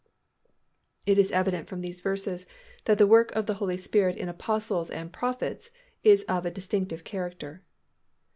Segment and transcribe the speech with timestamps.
[1.05, 2.47] It is evident from these verses
[2.85, 5.69] that the work of the Holy Spirit in apostles and prophets
[6.03, 7.61] is of a distinctive character.